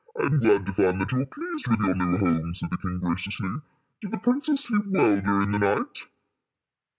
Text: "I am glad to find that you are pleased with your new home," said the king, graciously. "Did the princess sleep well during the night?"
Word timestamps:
"I 0.19 0.25
am 0.25 0.39
glad 0.39 0.65
to 0.65 0.71
find 0.71 0.99
that 0.99 1.11
you 1.11 1.21
are 1.21 1.25
pleased 1.27 1.67
with 1.67 1.79
your 1.81 1.93
new 1.93 2.17
home," 2.17 2.55
said 2.55 2.71
the 2.71 2.77
king, 2.77 3.01
graciously. 3.03 3.57
"Did 4.01 4.09
the 4.09 4.17
princess 4.17 4.63
sleep 4.63 4.85
well 4.87 5.21
during 5.21 5.51
the 5.51 5.59
night?" 5.59 6.07